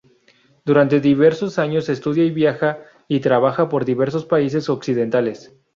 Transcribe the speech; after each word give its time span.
Durante 0.65 0.99
diversos 0.99 1.59
años 1.59 1.87
estudia, 1.87 2.23
viaja 2.33 2.79
y 3.07 3.19
trabaja 3.19 3.69
por 3.69 3.85
diversos 3.85 4.25
países 4.25 4.67
occidentales. 4.67 5.55